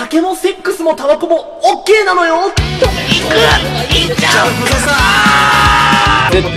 [0.00, 2.36] 酒もセックスもタバコも OK なのよ。
[2.36, 2.56] 行く行
[4.10, 4.50] っちゃう。
[4.64, 6.48] くさ絶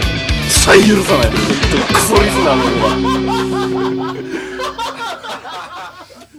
[0.66, 1.30] 対許さない。
[1.30, 1.36] ク
[2.00, 4.14] ソリスナーの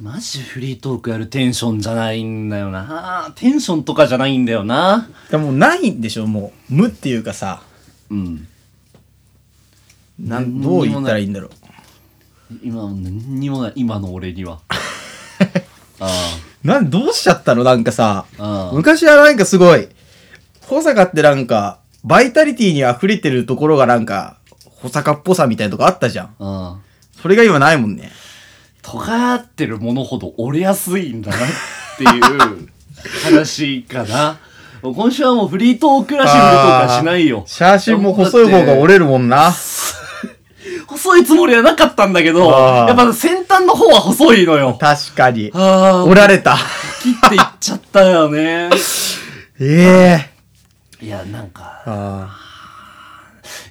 [0.00, 3.34] マジフリートークやるテンションじゃないんだよな。
[3.36, 5.10] テンションとかじゃないんだよな。
[5.30, 6.74] でもないんでしょもう。
[6.74, 7.62] 無っていうかさ。
[8.08, 8.48] うん。
[10.18, 11.50] なんどう言ったらいいんだろう。
[12.62, 13.72] 今は何にもない。
[13.76, 14.60] 今の俺には。
[16.00, 16.08] あ
[16.64, 17.62] なんどうしちゃったの？
[17.62, 18.24] なんかさ。
[18.38, 19.88] あああ昔はなんかすごい
[20.62, 24.38] 保坂ってなんかバイタリティに溢れてるところがなんか
[24.80, 26.26] 保坂っぽさみたいなとこあったじゃん。
[26.26, 26.76] ああ
[27.20, 28.10] それが今ないもんね。
[28.82, 31.40] 尖ってるものほど折れやすいんだなっ
[31.96, 32.06] てい
[32.58, 32.68] う
[33.24, 34.38] 話かな。
[34.82, 37.44] 今週はもうフリートークらしいフリートークはしないよ。
[37.46, 39.50] 写真も細い方が折れるもんな
[40.94, 44.76] 細いつもりはなかったんだけど、やっぱ先端の方は細いのよ。
[44.78, 45.50] 確かに。
[45.52, 46.56] ああ、折られた。
[47.02, 48.70] 切っていっちゃったよね。
[49.60, 50.30] え
[51.00, 51.04] え。
[51.04, 52.36] いや、なんか、あ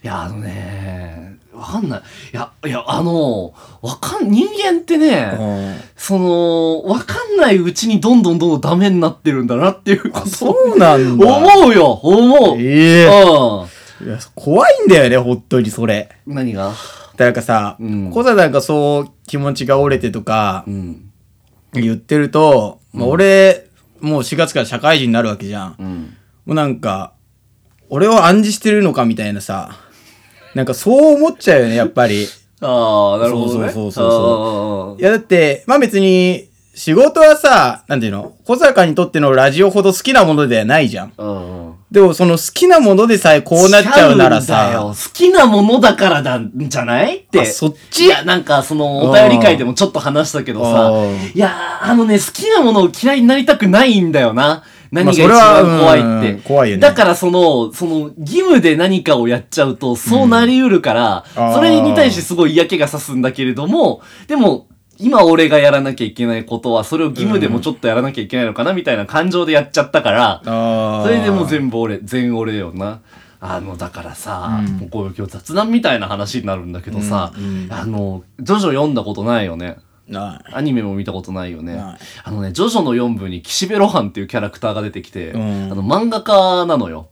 [0.04, 2.02] いや、あのね、わかんない。
[2.34, 11.26] いや、いや、あの、わかん、人間ってね、その、わかんないうちにどんどんどんどんダメになってるんだなっていうことをそうなんだ。
[11.26, 12.58] 思うよ、思う。
[12.60, 13.08] ええ。
[13.08, 13.68] う
[14.06, 16.10] いや怖いんだよね本当にそれ。
[16.28, 16.34] ん。
[16.34, 16.74] 何が？
[17.16, 21.10] だからさ、うんこさなんかそう気持ちが折れてとかうん。
[21.74, 23.68] 言ってると、まあ、俺、
[24.00, 25.76] もう4月から社会人になるわけじゃん。
[25.80, 26.18] うん。
[26.46, 27.14] もうなんか、
[27.90, 29.72] 俺を暗示してるのかみたいなさ、
[30.54, 32.28] なんかそう思っちゃうよね、やっぱり。
[32.62, 33.70] ああ、なるほどね。
[33.70, 41.14] そうそうそうそそいやだって、まあ別に、仕事はさ、なんていうの小坂にとってのラジオほど好きなものではないじゃん。
[41.94, 42.00] う。
[42.00, 42.08] うんうん。
[42.08, 47.42] でもその好きなものでさえこうなっちゃうなら違うんだよさ、好きなものだからなんじゃないって。
[47.42, 48.06] あそっち？
[48.06, 50.92] いや、なんかその、お便り会でもちょっと話したけどさ
[51.34, 54.64] いや、あのね、好きなものを嫌いになりたくないんだよな。
[54.92, 56.32] 何が一それは番怖いって。
[56.34, 64.68] うん怖いよねだからその、その、義務で何かをやっちゃうと、そうなりうるから、あーそれに対してすごい嫌気がさすんだけれども、でも、
[65.00, 73.02] 今俺がやらなきゃいけないことは、それを義務でもちょっとやらなきゃいけないのかな、みたいな感情でやっちゃったから、あそれでもう全全部俺、全俺よな。
[73.40, 79.78] あの、だからさ、うんもうこういう今日雑談みたいな話になるんだけどさ、うんうんあの、ジョジョ読んだことないよね。
[80.08, 81.78] なアニメも見たことないよね。
[82.24, 87.08] あのね、ジョジョの4部に岸辺露伴っていうキャラクターが出てきて、うんあの、漫画家なのよ。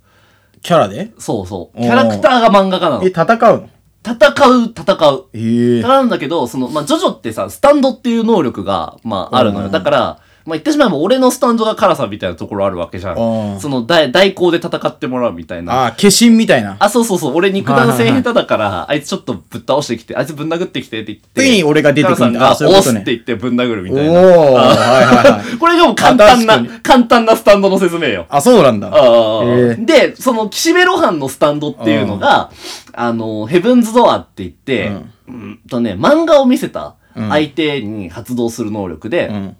[0.62, 1.12] キャラで？
[1.18, 1.81] そうそう。
[1.81, 3.08] キャラクターが漫画家なのえ、。
[3.08, 3.69] 戦うの？
[4.03, 4.16] 戦
[4.50, 5.25] う、戦う。
[5.34, 9.66] ええなんだけど、その、まあ、ジョジョってさ、スタンドっていう能力が、まあ、あるのよ。
[9.67, 13.19] うんだから、まあ、言ってしまえば俺のスタンドが辛さみたいなところあるわけじゃう
[13.53, 13.59] んん。
[13.59, 15.74] その、代、代行で戦ってもらうみたいな。
[15.74, 16.78] ああ、化身みたいな。
[16.79, 17.35] あ、そうそうそう。
[17.35, 21.41] 俺肉弾戦下手だから、あいつちょっとぶっ倒してきて、あいつぶん殴ってきてって言って。
[21.41, 24.13] 次に俺が出てくるんだ母さんが押すって言ってぶん殴るみおおたいな。
[24.13, 25.57] ーはいはいはい。
[25.59, 28.25] これがもう簡単な簡単なスタンドの説明よ。
[28.30, 28.91] あ、そうなんだ。
[28.91, 29.41] あ
[29.78, 32.50] で、その、岸辺露伴のスタンドっていうのが、
[32.94, 34.91] あの、ヘブンズドアって言って、
[35.28, 39.57] うんとね、漫画を見せたうん相手に発動する能力で、うん。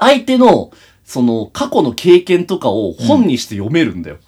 [0.00, 0.70] 相手の、
[1.04, 4.18] その、過去の経験とかを本にして読めるんだよ。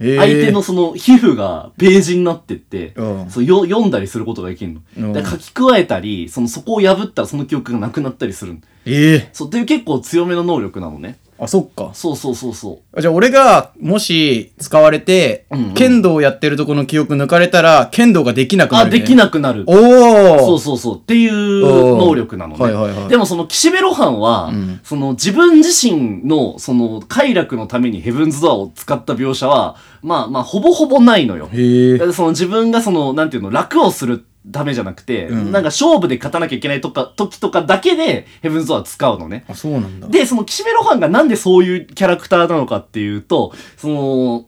[0.00, 4.80] ええ相手のその皮膚がページになってって、うんそうよ読んだりすることができるの。
[4.96, 8.60] うんで書き加えたり、そのそこを破ったらその記憶がなくなったりするの。
[8.86, 11.18] ええそう、っていう結構強めの能力なのね。
[11.40, 11.90] あ、そっか。
[11.94, 13.00] そうそうそうそう。
[13.00, 18.98] じゃあ俺が、もし、使われてうんうん、剣道をやってるとこの記憶抜かれたら、剣道ができなくなあ、る、ね。
[18.98, 19.64] できなくなる。
[19.66, 20.98] おおそうそうそう。
[20.98, 22.62] っていう能力なのね。
[22.62, 31.48] はいはいはいでもその岸辺露伴は、うんその自分自身のその快楽のためにヘブンズドアを使った描写は、まあまあほぼほぼないのよ。
[31.52, 32.12] へえ。
[32.12, 39.44] その自分がその、なんていうの、楽をするためじゃなくて、うんなんか勝負で勝たなきゃいけないとか、時とかだけでヘブンズドア使うのね。
[39.48, 40.08] あ、そうなんだ。
[40.08, 44.46] で、その岸辺露伴がなんでそういうキャラクターなのかっていうと、その、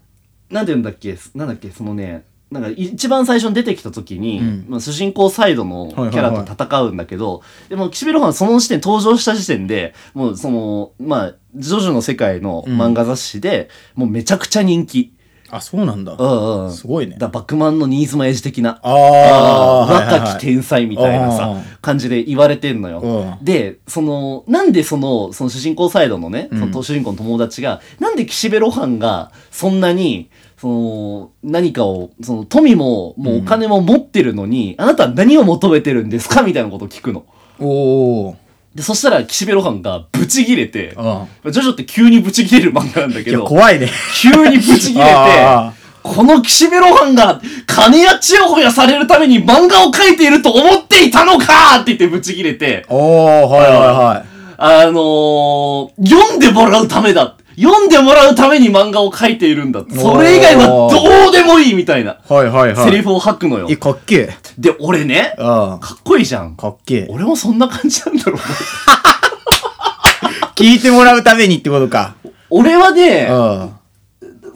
[0.50, 15.14] なんて言うんだっけ、なんだっけ、そのね、なんか一番最初に出てきた時に、うんまあ、主人公サイドのキャラと戦うんだけど、でも岸辺露伴はその時点、登場した時点で、もうその、まあ、ジョジョの世界の漫画雑誌で、もうめちゃくちゃ人気。
[15.50, 16.14] あ、そうなんだ。
[16.18, 16.72] うんうん。
[16.72, 17.16] すごいね。
[17.18, 18.78] だバックマンの新妻エイジ的な。
[18.82, 23.00] ああ、若き天才みたいなあさー、感じで言われてんのよ。
[23.00, 36.42] うんで、その、なんでその、その主人公サイドのね、うんその主人公の友達が、なんで岸辺露伴が、そんなに、その、何かを、その、富も、もうお金も持ってるのに、あなたは何を求めてるんですか？
[36.42, 37.24] みたいなことを聞くの。
[37.58, 38.36] おお。
[38.74, 41.52] で、そしたら岸辺露伴がブチギレて、うん。
[41.52, 43.88] ジョジョって急にブチギレる漫画なんだけいや、ど、怖いね。
[44.14, 45.72] 急にブチギレて、あ
[46.02, 54.30] この岸辺露伴が金やちやほやされるために漫画を描いていると思っていたのかって言ってブチギレて、おおはいはいはい。
[54.56, 57.36] あのー、読んでもらうためだ。
[57.60, 59.84] 読んでもらうために漫画を描いているんだ。
[59.90, 62.18] それ以外はどうでもいいみたいな。
[62.26, 62.88] はいはいはい。
[62.90, 63.76] セリフを吐くのよえ、。
[63.76, 64.30] かっけえ。
[64.58, 66.56] で、俺ね、あかっこいいじゃん。
[66.56, 67.06] かっけえ。
[67.10, 68.42] 俺もそんな感じなんだろうな。
[70.56, 72.14] 聞いてもらうためにってことか。
[72.48, 73.70] 俺はね、うん。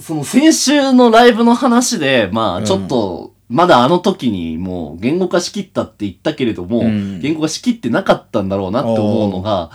[0.00, 9.70] その先週のライブの話で、まあちょっと、まだあの時にもう言語化しきったって言ったけれども、うん言語化しきってなかったんだろうなって思うのが、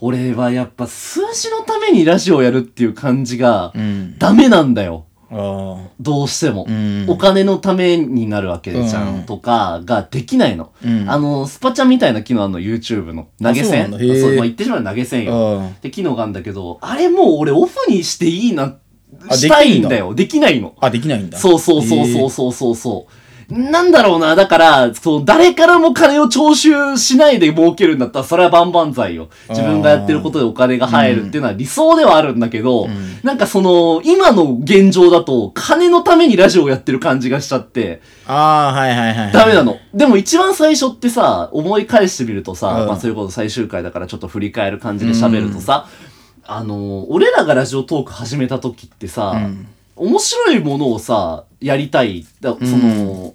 [0.00, 4.18] 俺はやっぱ数字のためにラジオをやるっていう感じがうん。
[4.18, 5.06] ダメなんだよ。
[5.30, 6.66] あどうしても。
[6.68, 10.72] うんお金のためになるわけじゃん、うんとかができないの。
[10.84, 13.28] うんあの、スパチャみたいな機能あるの？YouTube の。
[13.42, 15.62] 投げ銭あそうまあ、言ってしまえば投げ銭よ。
[15.62, 15.68] あ。
[15.68, 18.76] って機能があるんだけど、あれもう俺オフにしていいな、
[19.28, 20.14] あしたいんだよ。
[20.14, 20.74] できないの。
[20.80, 21.38] あ、できないんだ。
[21.38, 23.12] そうそうそうそうそうそうそう。
[23.48, 24.34] なんだろうな。
[24.36, 29.28] だから、そう、誰からも金を徴収しないで儲けるんだったら、それは万々歳よ。
[29.50, 32.90] 自分がやってることでお金が入るっていうのは理想ではあるんだけど、ん
[33.22, 39.32] なんかその、今の現状だと、金のためにラジオをやってる感じがしちゃって、ああ、はいはいはい。
[39.32, 39.76] ダメなの。
[39.92, 45.86] でも一番最初ってさ、思い返してみるとさ、うんまあそういうこと最終回だからちょっと振り返る感じで喋るとさ、
[46.46, 52.26] あの、俺らがラジオトーク始めた時ってさ、うん面白いものをさ、やりたい。
[52.40, 53.34] だその、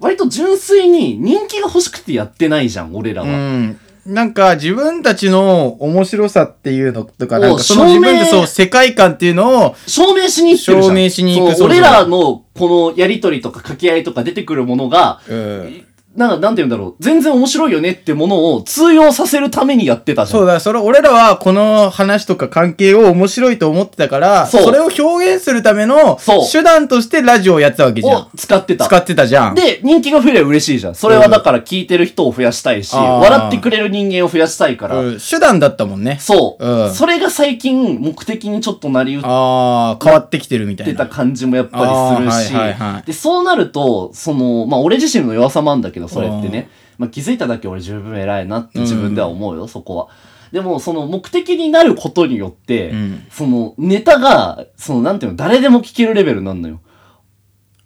[0.00, 3.28] 割と純粋に人気が欲しくてやってないじゃん、俺らは。
[3.28, 3.80] うん。
[4.06, 10.96] なんか自分たちの面白さっていうのとか、をなんかその自分でそう世界観っていうのを、証明しに行ってるじゃん。
[10.96, 15.86] 証明しに行く俺らのこのやりとりとか掛け合いとか出てくるものが、うん
[16.16, 17.02] なんか、なんて言うんだろう。
[17.02, 20.40] 全然面白いよねってものを通用させるためにやってたじゃん。
[20.40, 26.18] そうだ、それ、俺らはこの話とか関係を面白いと思ってたから、そうそれを表現するための
[26.50, 28.28] 手段としてラジオをやってたわけじゃをん。
[28.36, 28.86] 使ってた。
[28.86, 29.54] 使ってたじゃん。
[29.54, 30.94] で、人気が増えれば嬉しいじゃん。
[30.96, 34.96] それはだから聞いてる人を増やしたいし、あー笑ってくれる人間を増やしたいから。
[34.96, 36.18] うん手段だったもんね。
[36.20, 40.92] そう、うんそれが最近目的にちょっとなりうっああ、変わってきてるみたいな。
[40.92, 41.78] てた感じもやっぱ
[42.18, 46.68] りするし、はいはいはいで、そうなると、その、まあ俺自身の弱さもあるんだけど、それってね。
[46.98, 50.08] まあ気づいただけ俺十分偉いなって自分では思うよ、そこは。
[50.52, 56.80] でも、その目的になることによって、うんそのネタが、そのなんていうの、誰でも聞けるレベルになるのよ。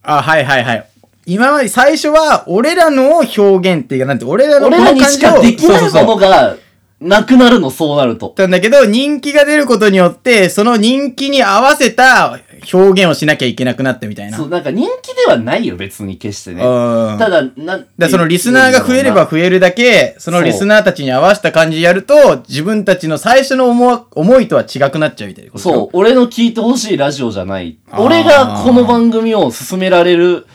[0.02, 0.88] あ、はいはいはい。
[1.26, 6.56] 今まで最初は、俺らの表現っていうか、なんて、俺らの俺らにしかできないものが
[7.00, 8.34] なくなるの、そうなると。
[8.38, 12.38] なんだけど、人気が出ることによって、その人気に合わせた
[12.72, 14.36] 表現をしなきゃいけなくなったみたいな。
[14.36, 16.64] そう、なんか人気ではないよ、別に決してね。
[16.64, 27.76] うんただ、な、だだそのリスナーが増えれば増えるだけ、そのリスナーたちに合わせた感じでやると、自分たちの最初の思わ思いとは違くなっちゃうみたいなことそう、俺の聞いてほしいラジオじゃない。
[27.98, 30.46] 俺がこの番組を進められる。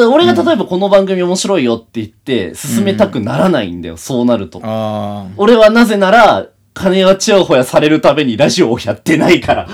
[0.00, 4.60] だ俺が例えばこの番組面白いよって言って、進めたくならないんだよ、そうなると。
[4.62, 9.68] あ俺はなぜなら、金はちやほやされるためにラジオをやってないから。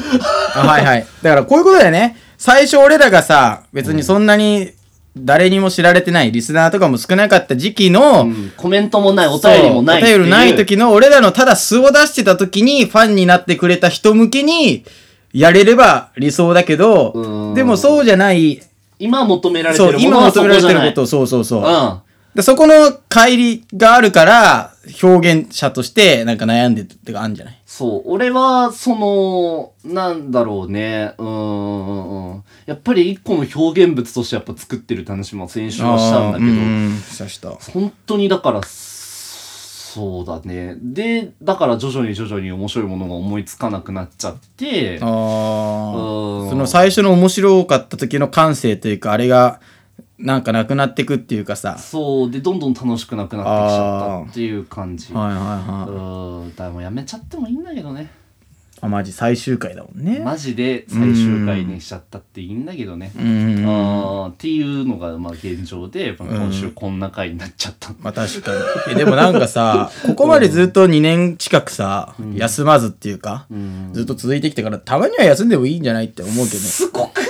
[0.55, 0.59] あ。
[0.61, 1.07] はいはい。
[1.23, 2.17] だからこういうことだよね。
[2.39, 4.71] 最初俺らがさ、別にそんなに
[5.17, 14.85] 誰にも知られてない、リスナーとかも少なかった時期の、うんコメントもない、お便りもないお便りない時の俺らのただ素を出してた時にファンになってくれた人向けに
[15.33, 18.63] やれれば理想だけうど、んでもそうじゃない、
[19.03, 20.67] 今求められてるものはそ求められ。
[20.67, 21.63] てることを、そうそうそう。
[21.63, 21.99] うん。
[22.35, 22.75] でそこの
[23.11, 24.73] 乖離があるから、
[25.03, 27.59] 表現者としてなんか悩んでるってかあるんじゃない？
[27.67, 28.03] そう。
[28.07, 31.15] 俺は、その、なんだろうね。
[31.19, 32.45] うーんうんうん。
[32.67, 37.51] やっぱり一個の表現物としてやっぱ作ってるって話も先週はしたんだけど、んしたした。
[37.51, 40.77] 本当にだから、そうだね。
[40.81, 45.15] で、だから徐々に徐々に面白いものが思いつかなくなっちゃって、あうんあ。
[46.51, 49.61] その最初の面白かった時の感性というか、あれが、
[50.19, 51.77] なんかなくなってくっていうかさ。
[51.79, 52.31] そう。
[52.31, 55.13] で、どんどん楽しくなくなってきちゃったっていう感じ。
[55.13, 55.91] はいはいはい。
[55.91, 56.51] うん。
[56.51, 58.22] だからもうやめちゃってもいいんだけどね。
[58.81, 60.21] あ、マジ最終回だもんね。
[60.25, 63.13] マジで最終回にしちゃったっていいんだけどね。
[63.17, 63.65] うん。
[63.67, 67.91] あーっていうのがまあ現状で、まあ今週こんな回になっちゃった。
[68.01, 68.59] まあ確かに。
[68.93, 76.59] え、でもなんかさ、ここまでずっと2年近くさ、休まずっていうか、うんずっと続いてきたから、たまには休んでもいいんじゃないって思うけど。
[76.59, 77.29] すごくない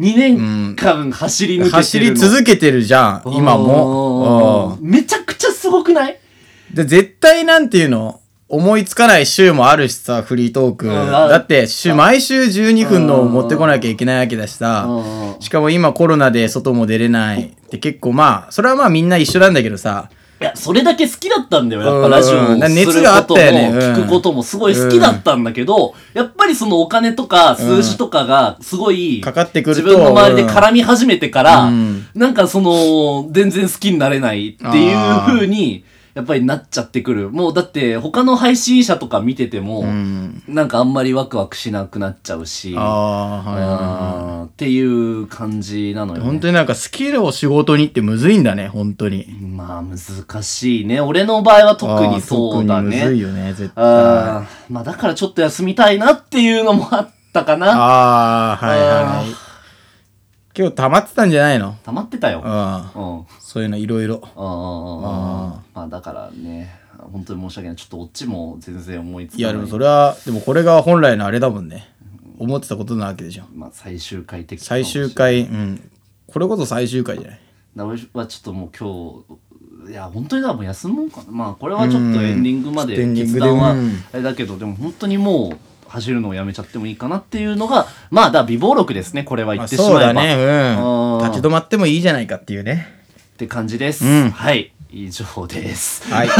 [0.00, 1.76] ?2 年間走り抜けてるの。
[1.76, 4.78] 走り続けてるじゃん、今も。
[4.80, 6.12] うんめちゃくちゃすごくない？
[6.12, 8.18] うんで、絶対なんていうの？
[8.52, 10.86] 思いつかない週もあるしさ、フリートーク。
[10.86, 10.92] うん。
[10.92, 14.84] だって、週、毎週12分のを持ってこなきゃいけないわけだしさ。
[14.86, 15.40] うん。
[15.40, 17.50] しかも今コロナで外も出れない。
[17.70, 20.10] で、結構まあ、それはまあみんな一緒なんだけどさ。
[20.38, 21.82] いや、それだけ好きだったんだよ。
[21.82, 23.70] やっぱラジオも、があったよね。
[23.72, 23.78] うん。
[23.78, 32.06] 聞くこともすごい好きだったんだけど、やっぱりそのお金とか数字とかがすごい、かかってくると自分の周りで絡み始めてから、うん。
[32.14, 37.30] なんかその、全然好きになれないっていう風に、やっぱりなっちゃってくる。
[37.30, 40.42] もうだって他の配信者とか見てても、うん。
[40.46, 46.16] なんかあんまりワクワクしなくなっちゃうし、あっていう感じなのい。
[46.18, 46.28] よ、ね。
[46.28, 49.26] 本当になんかスキルを仕事にってむずいんだね、本当に。
[49.40, 51.00] まあ難しいね。
[51.00, 53.22] 俺の場合は特にそうだあー特にむずいね。
[53.22, 53.84] よね、絶対。
[53.84, 57.72] あーまあだからちょっと休みたいなっていうのもあったかな。
[57.72, 59.51] ああ、はいあはい。
[60.54, 61.76] 今日溜まってたんじゃないの？
[61.82, 62.42] 溜まってたよ。
[62.44, 62.46] う。
[62.46, 63.26] うんん。
[63.40, 64.20] そういうのいろいろ。
[64.22, 67.76] ああまあだからね、本当に申し訳ない。
[67.76, 69.40] ちょっとオチも全然思いつかない。
[69.40, 71.88] いや、でもそれは、でもこれが本来のあれだもんね。
[72.38, 73.44] 思ってたことなわけでしょ。
[73.54, 75.90] まあ最終回的最終回、うん。
[76.26, 77.40] これこそ最終回じゃない？
[77.76, 81.30] だから俺はちょっともう今日、いや、本当にだからもう休もうかな。
[81.30, 85.58] まあこれはちょっとエンディングまでうんエンディングで決断はうんあれだけど、でも本当にもう
[85.92, 89.24] 走るのをやめちゃってもいいかなっていうのが、まあだから美貌録ですね。
[89.24, 89.92] これは言あってしまえば。
[89.92, 90.34] そうだね、
[90.80, 91.28] うん。
[91.28, 92.88] 立ち止まってもいいじゃないかっていうね。
[93.34, 94.06] って感じです。
[94.06, 94.72] うんはい。
[94.90, 96.10] 以上です。
[96.12, 96.26] はい。
[96.28, 96.30] い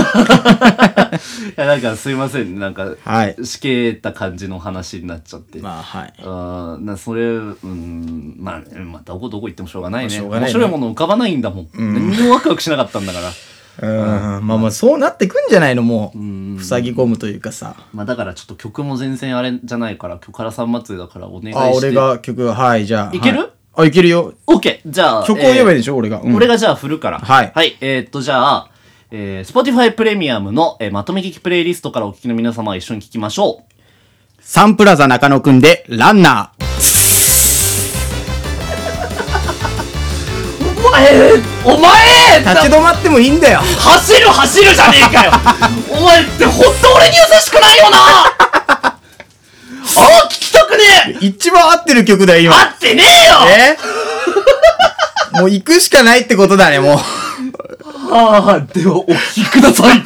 [1.56, 2.58] や、なんかすいません。
[2.58, 3.36] なんか、はい。
[3.46, 5.58] しけた感じの話になっちゃって。
[5.60, 6.14] まあ、はい。
[6.18, 10.08] あーなそれ、うん、まあ、まあ、どこどこ行ってもしょうがないね。
[10.08, 11.68] まあしょうがないね面白いもの浮かばないんだもん。
[11.74, 13.30] 何にもワクワクしなかったんだから。
[13.80, 14.46] うん。
[14.46, 16.62] まあまあ、そうなってくんじゃないのもんう。
[16.62, 17.76] 塞ぎ込むというかさ。
[17.94, 21.58] まあ、だからちょっと曲も全然あれじゃないから、今日からさん祭りだからお願いして。
[21.58, 21.92] あ、俺。
[21.92, 23.16] が曲、はい、じゃあ。
[23.16, 23.38] いける？
[23.38, 24.34] はいあ、いけるよ。
[24.46, 24.80] OK!
[24.84, 25.26] じゃあ。
[25.26, 26.20] 曲を言えばいいいでしょ、俺が。
[26.20, 27.20] うん俺がじゃあ振るから。
[27.20, 27.74] はいはい。
[27.80, 28.70] えーっと、じゃあ、
[29.10, 33.72] えー、Spotify プレミアムの、えーまとめ聞きプレイリストからお聞きの皆様は一緒に聞きましょう。
[34.40, 36.71] サンプラザ中野くんで、ランナー。
[41.02, 43.60] 前お前立ち止まってもいいんだよ。
[43.60, 45.32] 走る走るじゃねえかよ
[45.90, 48.96] お前ってほんと俺に優しくないよなあ
[49.94, 50.84] あ聞きたくね
[51.20, 52.56] え一番合ってる曲だよ、今。
[52.60, 53.38] 合ってねえよ
[55.36, 55.38] え？
[55.40, 56.98] もう行くしかないってことだね、もう。
[58.14, 60.02] ああ、ではお聞きください